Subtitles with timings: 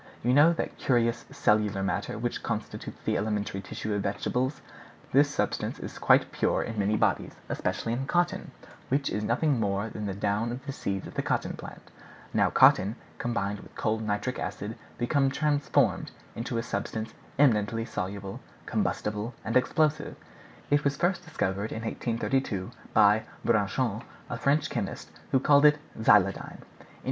[0.23, 4.51] You know that curious cellular matter which constitutes the elementary tissues of vegetable?
[5.11, 8.49] This substance is found quite pure in many bodies, especially in cotton,
[8.89, 11.91] which is nothing more than the down of the seeds of the cotton plant.
[12.33, 19.35] Now cotton, combined with cold nitric acid, become transformed into a substance eminently insoluble, combustible,
[19.45, 20.15] and explosive.
[20.71, 26.61] It was first discovered in 1832, by Braconnot, a French chemist, who called it xyloidine.